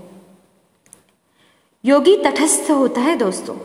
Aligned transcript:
योगी 1.85 2.17
तटस्थ 2.17 2.71
होता 2.71 3.01
है 3.01 3.17
दोस्तों। 3.17 3.57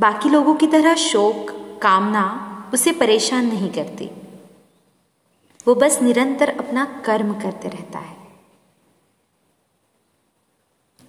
बाकी 0.00 0.28
लोगों 0.28 0.54
की 0.54 0.66
तरह 0.66 0.94
शोक, 0.94 1.68
कामना 1.82 2.46
उसे 2.74 2.92
परेशान 2.92 3.46
नहीं 3.46 3.70
करती। 3.70 4.10
वो 5.68 5.74
बस 5.74 6.02
निरंतर 6.02 6.48
अपना 6.48 6.84
कर्म 6.84 7.40
करते 7.40 7.68
रहता 7.68 7.98
है। 7.98 8.16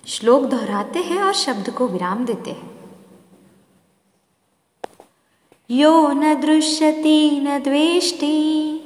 श्लोक 0.08 0.44
दोहराते 0.44 1.00
हैं 1.00 1.24
और 1.24 1.34
शब्द 1.34 1.70
को 1.70 1.88
विराम 1.88 2.26
देते 2.26 2.52
हैं। 2.52 2.72
यो 5.72 6.08
न 6.08 6.42
दृश्यति, 6.42 7.40
न 7.44 7.60
द्वेष्टि, 7.60 8.82